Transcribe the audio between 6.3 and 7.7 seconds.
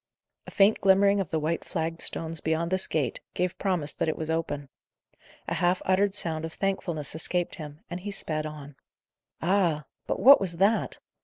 of thankfulness escaped